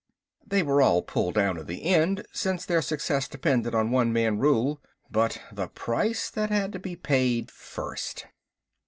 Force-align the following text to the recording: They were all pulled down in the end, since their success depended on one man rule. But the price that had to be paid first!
They 0.43 0.63
were 0.63 0.81
all 0.81 1.03
pulled 1.03 1.35
down 1.35 1.59
in 1.59 1.67
the 1.67 1.83
end, 1.85 2.25
since 2.33 2.65
their 2.65 2.81
success 2.81 3.27
depended 3.27 3.75
on 3.75 3.91
one 3.91 4.11
man 4.11 4.39
rule. 4.39 4.81
But 5.11 5.39
the 5.51 5.67
price 5.67 6.31
that 6.31 6.49
had 6.49 6.73
to 6.73 6.79
be 6.79 6.95
paid 6.95 7.51
first! 7.51 8.25